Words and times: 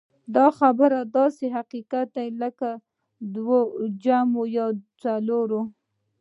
دا 0.35 0.47
خبره 0.59 0.99
داسې 1.17 1.45
حقيقت 1.57 2.07
دی 2.17 2.29
لکه 2.41 2.69
دوه 3.35 3.59
جمع 4.03 4.43
دوه 4.53 4.67
څلور. 5.01 5.49